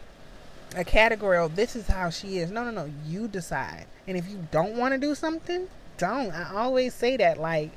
a 0.76 0.86
category 0.86 1.38
of 1.38 1.56
this 1.58 1.76
is 1.76 1.88
how 1.88 2.10
she 2.10 2.40
is. 2.40 2.52
No, 2.52 2.64
no, 2.64 2.72
no. 2.72 2.90
You 3.06 3.28
decide. 3.28 3.86
And 4.08 4.16
if 4.16 4.30
you 4.30 4.48
don't 4.50 4.78
want 4.78 4.94
to 4.94 4.98
do 4.98 5.14
something, 5.14 5.68
don't. 5.98 6.32
I 6.32 6.56
always 6.56 6.94
say 6.94 7.18
that 7.18 7.38
like 7.38 7.72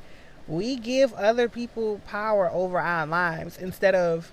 we 0.50 0.74
give 0.74 1.14
other 1.14 1.48
people 1.48 2.00
power 2.06 2.50
over 2.50 2.80
our 2.80 3.06
lives 3.06 3.56
instead 3.56 3.94
of 3.94 4.32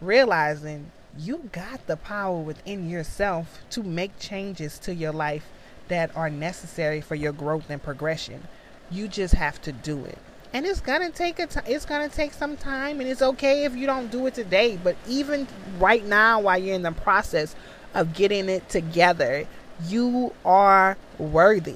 realizing 0.00 0.92
you 1.18 1.48
got 1.50 1.84
the 1.88 1.96
power 1.96 2.38
within 2.38 2.88
yourself 2.88 3.60
to 3.70 3.82
make 3.82 4.16
changes 4.18 4.78
to 4.78 4.94
your 4.94 5.12
life 5.12 5.46
that 5.88 6.14
are 6.16 6.30
necessary 6.30 7.00
for 7.00 7.16
your 7.16 7.32
growth 7.32 7.68
and 7.68 7.82
progression. 7.82 8.46
You 8.90 9.08
just 9.08 9.34
have 9.34 9.60
to 9.62 9.72
do 9.72 10.04
it. 10.04 10.18
And 10.52 10.64
it's 10.64 10.80
gonna 10.80 11.10
take 11.10 11.40
a 11.40 11.46
t- 11.46 11.60
it's 11.66 11.84
gonna 11.84 12.08
take 12.08 12.32
some 12.32 12.56
time, 12.56 13.00
and 13.00 13.08
it's 13.08 13.22
okay 13.22 13.64
if 13.64 13.74
you 13.74 13.86
don't 13.86 14.10
do 14.10 14.26
it 14.26 14.34
today. 14.34 14.78
But 14.82 14.96
even 15.08 15.48
right 15.78 16.04
now, 16.04 16.40
while 16.40 16.58
you're 16.58 16.76
in 16.76 16.82
the 16.82 16.92
process 16.92 17.56
of 17.94 18.14
getting 18.14 18.48
it 18.48 18.68
together, 18.68 19.46
you 19.88 20.32
are 20.44 20.96
worthy 21.18 21.74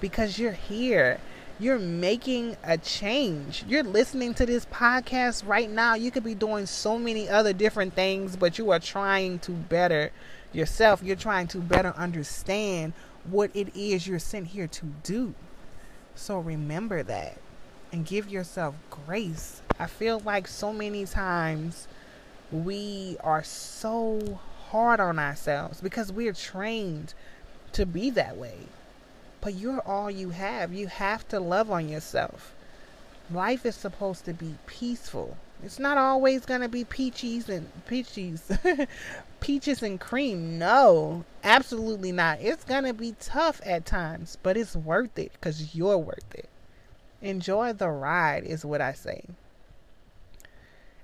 because 0.00 0.38
you're 0.38 0.52
here. 0.52 1.18
You're 1.60 1.80
making 1.80 2.56
a 2.62 2.78
change. 2.78 3.64
You're 3.66 3.82
listening 3.82 4.32
to 4.34 4.46
this 4.46 4.64
podcast 4.66 5.44
right 5.44 5.68
now. 5.68 5.94
You 5.94 6.12
could 6.12 6.22
be 6.22 6.36
doing 6.36 6.66
so 6.66 6.96
many 6.96 7.28
other 7.28 7.52
different 7.52 7.94
things, 7.94 8.36
but 8.36 8.58
you 8.58 8.70
are 8.70 8.78
trying 8.78 9.40
to 9.40 9.50
better 9.50 10.12
yourself. 10.52 11.02
You're 11.02 11.16
trying 11.16 11.48
to 11.48 11.58
better 11.58 11.92
understand 11.96 12.92
what 13.24 13.50
it 13.54 13.74
is 13.74 14.06
you're 14.06 14.20
sent 14.20 14.46
here 14.46 14.68
to 14.68 14.86
do. 15.02 15.34
So 16.14 16.38
remember 16.38 17.02
that 17.02 17.38
and 17.90 18.06
give 18.06 18.28
yourself 18.28 18.76
grace. 18.88 19.60
I 19.80 19.86
feel 19.86 20.20
like 20.20 20.46
so 20.46 20.72
many 20.72 21.06
times 21.06 21.88
we 22.52 23.16
are 23.24 23.42
so 23.42 24.38
hard 24.70 25.00
on 25.00 25.18
ourselves 25.18 25.80
because 25.80 26.12
we're 26.12 26.32
trained 26.32 27.14
to 27.72 27.84
be 27.84 28.10
that 28.10 28.36
way. 28.36 28.58
But 29.40 29.54
you're 29.54 29.80
all 29.80 30.10
you 30.10 30.30
have. 30.30 30.72
You 30.72 30.88
have 30.88 31.26
to 31.28 31.40
love 31.40 31.70
on 31.70 31.88
yourself. 31.88 32.54
Life 33.30 33.66
is 33.66 33.74
supposed 33.74 34.24
to 34.24 34.32
be 34.32 34.54
peaceful. 34.66 35.36
It's 35.62 35.78
not 35.78 35.98
always 35.98 36.46
going 36.46 36.60
to 36.60 36.68
be 36.68 36.84
peaches 36.84 37.48
and 37.48 37.68
peaches, 37.86 38.50
peaches 39.40 39.82
and 39.82 40.00
cream. 40.00 40.58
No, 40.58 41.24
absolutely 41.42 42.12
not. 42.12 42.40
It's 42.40 42.64
going 42.64 42.84
to 42.84 42.94
be 42.94 43.16
tough 43.20 43.60
at 43.64 43.84
times, 43.84 44.38
but 44.42 44.56
it's 44.56 44.76
worth 44.76 45.18
it 45.18 45.32
because 45.32 45.74
you're 45.74 45.98
worth 45.98 46.34
it. 46.34 46.48
Enjoy 47.20 47.72
the 47.72 47.88
ride, 47.88 48.44
is 48.44 48.64
what 48.64 48.80
I 48.80 48.92
say. 48.92 49.24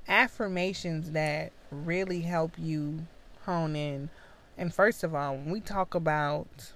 Affirmations 0.06 1.10
that 1.10 1.50
really 1.72 2.20
help 2.20 2.52
you 2.56 3.06
hone 3.42 3.74
in. 3.74 4.10
And 4.56 4.72
first 4.72 5.02
of 5.02 5.14
all, 5.14 5.34
when 5.34 5.50
we 5.50 5.60
talk 5.60 5.94
about 5.96 6.72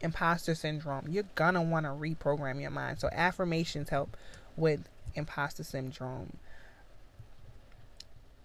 imposter 0.00 0.54
syndrome, 0.54 1.06
you're 1.08 1.24
gonna 1.34 1.62
want 1.62 1.86
to 1.86 1.90
reprogram 1.90 2.60
your 2.60 2.70
mind. 2.70 2.98
So 2.98 3.08
affirmations 3.12 3.88
help 3.88 4.16
with 4.56 4.88
imposter 5.14 5.64
syndrome. 5.64 6.36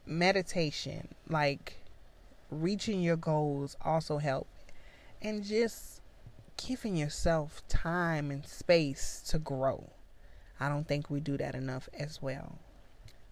Meditation, 0.05 1.09
like 1.27 1.77
reaching 2.49 3.01
your 3.01 3.17
goals 3.17 3.77
also 3.81 4.17
help. 4.17 4.47
And 5.21 5.43
just 5.43 6.01
giving 6.55 6.95
yourself 6.95 7.61
time 7.67 8.31
and 8.31 8.45
space 8.45 9.21
to 9.27 9.39
grow. 9.39 9.89
I 10.59 10.69
don't 10.69 10.87
think 10.87 11.09
we 11.09 11.19
do 11.19 11.37
that 11.37 11.55
enough 11.55 11.89
as 11.97 12.21
well. 12.21 12.57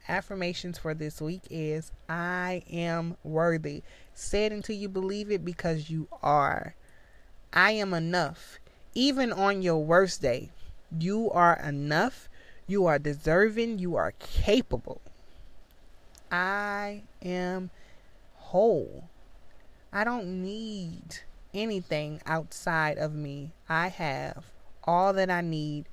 Affirmations 0.08 0.78
for 0.78 0.94
this 0.94 1.22
week 1.22 1.42
is 1.50 1.92
I 2.08 2.64
am 2.72 3.18
worthy. 3.24 3.84
Say 4.14 4.46
it 4.46 4.54
until 4.54 4.76
you 4.78 4.88
believe 4.88 5.30
it 5.30 5.44
because 5.44 5.90
you 5.90 6.08
are. 6.24 6.76
I 7.58 7.72
am 7.72 7.92
enough. 7.92 8.60
Even 8.94 9.34
on 9.34 9.64
your 9.64 9.84
worst 9.84 10.22
day, 10.22 10.52
you 10.96 11.32
are 11.32 11.56
enough. 11.56 12.30
You 12.68 12.86
are 12.86 13.00
deserving. 13.00 13.80
You 13.80 13.96
are 13.96 14.14
capable. 14.20 15.02
I 16.32 17.02
am 17.24 17.72
whole. 18.36 19.06
I 19.92 20.04
don't 20.04 20.44
need 20.44 21.22
anything 21.52 22.22
outside 22.28 23.00
of 23.00 23.16
me. 23.16 23.50
I 23.68 23.88
have 23.88 24.46
all 24.84 25.12
that 25.14 25.32
I 25.32 25.42
need 25.42 25.86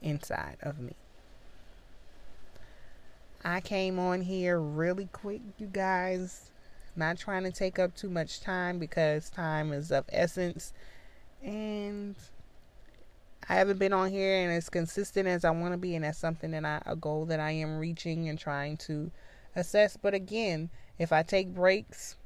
inside 0.00 0.58
of 0.62 0.78
me. 0.78 0.94
I 3.44 3.60
came 3.60 3.98
on 3.98 4.20
here 4.20 4.60
really 4.60 5.08
quick, 5.12 5.40
you 5.58 5.66
guys. 5.66 6.52
Not 6.94 7.18
trying 7.18 7.42
to 7.42 7.50
take 7.50 7.80
up 7.80 7.96
too 7.96 8.10
much 8.10 8.40
time 8.40 8.78
because 8.78 9.28
time 9.28 9.72
is 9.72 9.90
of 9.90 10.04
essence. 10.12 10.72
And 11.42 12.16
I 13.48 13.54
haven't 13.54 13.78
been 13.78 13.92
on 13.92 14.10
here 14.10 14.36
and 14.36 14.52
as 14.52 14.68
consistent 14.68 15.26
as 15.26 15.44
I 15.44 15.50
want 15.50 15.72
to 15.72 15.78
be, 15.78 15.96
and 15.96 16.04
that's 16.04 16.18
something 16.18 16.50
that 16.52 16.64
I 16.64 16.82
a 16.86 16.94
goal 16.94 17.26
that 17.26 17.40
I 17.40 17.50
am 17.52 17.78
reaching 17.78 18.28
and 18.28 18.38
trying 18.38 18.76
to 18.78 19.10
assess. 19.56 19.96
But 19.96 20.14
again, 20.14 20.70
if 20.98 21.12
I 21.12 21.22
take 21.22 21.54
breaks, 21.54 22.16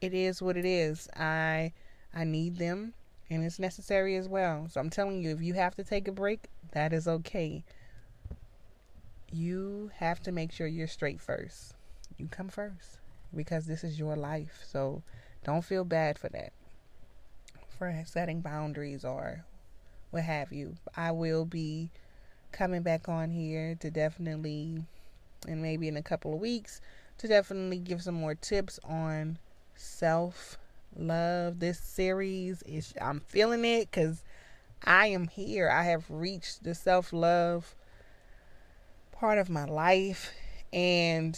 it 0.00 0.14
is 0.14 0.42
what 0.42 0.56
it 0.56 0.64
is. 0.64 1.08
I 1.16 1.72
I 2.12 2.24
need 2.24 2.58
them 2.58 2.94
and 3.30 3.44
it's 3.44 3.58
necessary 3.58 4.16
as 4.16 4.28
well. 4.28 4.66
So 4.70 4.80
I'm 4.80 4.90
telling 4.90 5.22
you, 5.22 5.30
if 5.30 5.42
you 5.42 5.54
have 5.54 5.74
to 5.76 5.84
take 5.84 6.08
a 6.08 6.12
break, 6.12 6.48
that 6.72 6.92
is 6.92 7.08
okay. 7.08 7.64
You 9.32 9.90
have 9.96 10.20
to 10.20 10.32
make 10.32 10.52
sure 10.52 10.66
you're 10.66 10.86
straight 10.86 11.20
first. 11.20 11.74
You 12.18 12.28
come 12.28 12.48
first 12.48 12.98
because 13.34 13.66
this 13.66 13.82
is 13.82 13.98
your 13.98 14.16
life. 14.16 14.62
So 14.66 15.02
don't 15.44 15.64
feel 15.64 15.84
bad 15.84 16.18
for 16.18 16.28
that. 16.30 16.52
For 17.78 18.02
setting 18.06 18.40
boundaries 18.40 19.04
or 19.04 19.44
what 20.10 20.22
have 20.22 20.52
you. 20.52 20.76
I 20.96 21.10
will 21.10 21.44
be 21.44 21.90
coming 22.52 22.82
back 22.82 23.08
on 23.08 23.30
here 23.30 23.74
to 23.80 23.90
definitely, 23.90 24.84
and 25.48 25.60
maybe 25.60 25.88
in 25.88 25.96
a 25.96 26.02
couple 26.02 26.32
of 26.32 26.40
weeks, 26.40 26.80
to 27.18 27.26
definitely 27.26 27.78
give 27.78 28.00
some 28.02 28.14
more 28.14 28.36
tips 28.36 28.78
on 28.84 29.38
self 29.74 30.56
love. 30.96 31.58
This 31.58 31.80
series 31.80 32.62
is 32.62 32.94
I'm 33.00 33.20
feeling 33.20 33.64
it 33.64 33.90
because 33.90 34.22
I 34.84 35.08
am 35.08 35.26
here. 35.26 35.68
I 35.68 35.82
have 35.82 36.04
reached 36.08 36.62
the 36.62 36.76
self 36.76 37.12
love 37.12 37.74
part 39.10 39.38
of 39.38 39.50
my 39.50 39.64
life, 39.64 40.32
and 40.72 41.36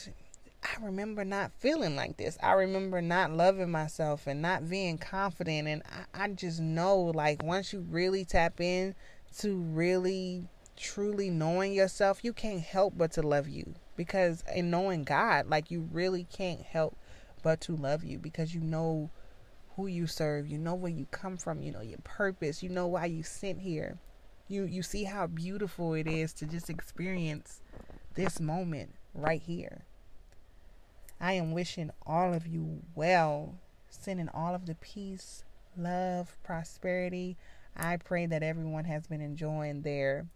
I 0.66 0.84
remember 0.84 1.24
not 1.24 1.52
feeling 1.52 1.94
like 1.94 2.16
this. 2.16 2.36
I 2.42 2.52
remember 2.52 3.00
not 3.00 3.30
loving 3.30 3.70
myself 3.70 4.26
and 4.26 4.42
not 4.42 4.68
being 4.68 4.98
confident. 4.98 5.68
And 5.68 5.82
I, 6.14 6.24
I 6.24 6.28
just 6.28 6.60
know, 6.60 7.00
like, 7.00 7.42
once 7.42 7.72
you 7.72 7.86
really 7.88 8.24
tap 8.24 8.60
in 8.60 8.94
to 9.38 9.56
really 9.56 10.44
truly 10.76 11.30
knowing 11.30 11.72
yourself, 11.72 12.24
you 12.24 12.32
can't 12.32 12.60
help 12.60 12.94
but 12.96 13.12
to 13.12 13.22
love 13.22 13.48
you. 13.48 13.74
Because 13.96 14.42
in 14.54 14.70
knowing 14.70 15.04
God, 15.04 15.48
like, 15.48 15.70
you 15.70 15.88
really 15.92 16.24
can't 16.24 16.62
help 16.62 16.96
but 17.42 17.60
to 17.62 17.76
love 17.76 18.02
you 18.02 18.18
because 18.18 18.54
you 18.54 18.60
know 18.60 19.08
who 19.76 19.86
you 19.86 20.06
serve, 20.06 20.48
you 20.48 20.58
know 20.58 20.74
where 20.74 20.90
you 20.90 21.06
come 21.10 21.36
from, 21.36 21.62
you 21.62 21.70
know 21.70 21.80
your 21.80 22.00
purpose, 22.02 22.62
you 22.62 22.68
know 22.68 22.86
why 22.88 23.04
you 23.04 23.22
sent 23.22 23.60
here. 23.60 23.98
You 24.48 24.64
you 24.64 24.82
see 24.82 25.04
how 25.04 25.26
beautiful 25.26 25.94
it 25.94 26.06
is 26.06 26.32
to 26.34 26.46
just 26.46 26.70
experience 26.70 27.60
this 28.14 28.40
moment 28.40 28.94
right 29.14 29.42
here. 29.42 29.85
I 31.20 31.32
am 31.32 31.52
wishing 31.52 31.90
all 32.06 32.34
of 32.34 32.46
you 32.46 32.82
well, 32.94 33.54
sending 33.88 34.28
all 34.28 34.54
of 34.54 34.66
the 34.66 34.74
peace, 34.74 35.44
love, 35.76 36.36
prosperity. 36.42 37.36
I 37.76 37.96
pray 37.96 38.26
that 38.26 38.42
everyone 38.42 38.84
has 38.84 39.06
been 39.06 39.20
enjoying 39.20 39.82
their 39.82 40.26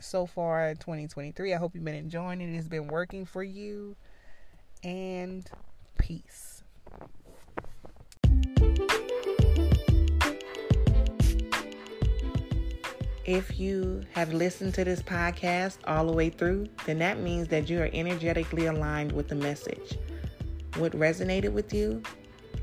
so 0.00 0.26
far 0.26 0.74
2023. 0.74 1.52
I 1.52 1.56
hope 1.56 1.74
you've 1.74 1.84
been 1.84 1.94
enjoying 1.94 2.40
it. 2.40 2.56
It's 2.56 2.68
been 2.68 2.88
working 2.88 3.26
for 3.26 3.42
you. 3.42 3.96
And 4.84 5.48
peace. 5.98 6.62
If 13.24 13.58
you 13.58 14.02
have 14.14 14.32
listened 14.32 14.74
to 14.74 14.84
this 14.84 15.00
podcast 15.00 15.78
all 15.86 16.06
the 16.06 16.12
way 16.12 16.28
through, 16.28 16.66
then 16.86 16.98
that 16.98 17.20
means 17.20 17.46
that 17.48 17.70
you 17.70 17.80
are 17.80 17.88
energetically 17.92 18.66
aligned 18.66 19.12
with 19.12 19.28
the 19.28 19.36
message. 19.36 19.96
What 20.76 20.92
resonated 20.92 21.52
with 21.52 21.74
you, 21.74 22.02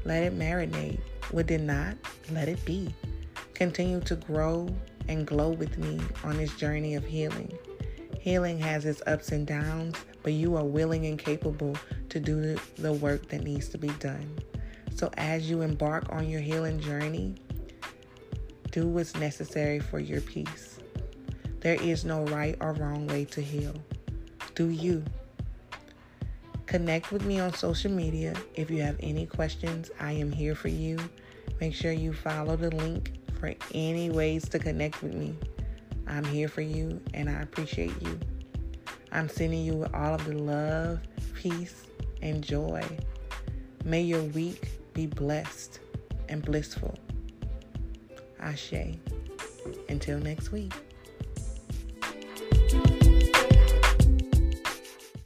let 0.03 0.23
it 0.23 0.37
marinate. 0.37 0.99
What 1.31 1.47
did 1.47 1.61
not, 1.61 1.95
let 2.31 2.47
it 2.47 2.63
be. 2.65 2.93
Continue 3.53 3.99
to 4.01 4.15
grow 4.15 4.67
and 5.07 5.27
glow 5.27 5.49
with 5.49 5.77
me 5.77 5.99
on 6.23 6.37
this 6.37 6.55
journey 6.55 6.95
of 6.95 7.05
healing. 7.05 7.51
Healing 8.19 8.59
has 8.59 8.85
its 8.85 9.01
ups 9.05 9.31
and 9.31 9.45
downs, 9.45 9.95
but 10.23 10.33
you 10.33 10.55
are 10.55 10.65
willing 10.65 11.05
and 11.05 11.19
capable 11.19 11.75
to 12.09 12.19
do 12.19 12.57
the 12.77 12.93
work 12.93 13.29
that 13.29 13.43
needs 13.43 13.69
to 13.69 13.77
be 13.77 13.89
done. 13.99 14.39
So, 14.95 15.09
as 15.17 15.49
you 15.49 15.61
embark 15.61 16.05
on 16.09 16.27
your 16.27 16.41
healing 16.41 16.79
journey, 16.79 17.35
do 18.71 18.87
what's 18.87 19.15
necessary 19.15 19.79
for 19.79 19.99
your 19.99 20.21
peace. 20.21 20.79
There 21.61 21.81
is 21.81 22.05
no 22.05 22.23
right 22.25 22.57
or 22.59 22.73
wrong 22.73 23.07
way 23.07 23.25
to 23.25 23.41
heal. 23.41 23.75
Do 24.55 24.69
you? 24.69 25.03
Connect 26.69 27.11
with 27.11 27.25
me 27.25 27.39
on 27.39 27.51
social 27.55 27.89
media. 27.89 28.35
If 28.53 28.69
you 28.69 28.83
have 28.83 28.95
any 28.99 29.25
questions, 29.25 29.89
I 29.99 30.11
am 30.11 30.31
here 30.31 30.53
for 30.53 30.67
you. 30.67 30.99
Make 31.59 31.73
sure 31.73 31.91
you 31.91 32.13
follow 32.13 32.55
the 32.55 32.69
link 32.69 33.13
for 33.39 33.55
any 33.73 34.11
ways 34.11 34.47
to 34.49 34.59
connect 34.59 35.01
with 35.01 35.15
me. 35.15 35.35
I'm 36.05 36.23
here 36.23 36.47
for 36.47 36.61
you 36.61 37.01
and 37.15 37.27
I 37.27 37.41
appreciate 37.41 37.99
you. 38.03 38.19
I'm 39.11 39.27
sending 39.27 39.65
you 39.65 39.87
all 39.95 40.13
of 40.13 40.23
the 40.25 40.35
love, 40.35 40.99
peace, 41.33 41.87
and 42.21 42.43
joy. 42.43 42.85
May 43.83 44.03
your 44.03 44.21
week 44.21 44.69
be 44.93 45.07
blessed 45.07 45.79
and 46.27 46.45
blissful. 46.45 46.93
Ashe. 48.39 48.93
Until 49.89 50.19
next 50.19 50.51
week. 50.51 50.75